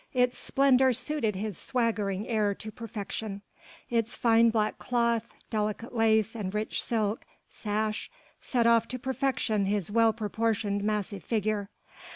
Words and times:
Its 0.15 0.35
splendour 0.35 0.93
suited 0.93 1.35
his 1.35 1.59
swaggering 1.59 2.27
air 2.27 2.55
to 2.55 2.71
perfection: 2.71 3.43
its 3.87 4.15
fine 4.15 4.49
black 4.49 4.79
cloth, 4.79 5.31
delicate 5.51 5.93
lace 5.93 6.33
and 6.35 6.55
rich 6.55 6.81
silk 6.81 7.23
sash 7.51 8.09
set 8.39 8.65
off 8.65 8.87
to 8.87 8.97
perfection 8.97 9.65
his 9.65 9.91
well 9.91 10.11
proportioned 10.11 10.83
massive 10.83 11.23
figure. 11.23 11.69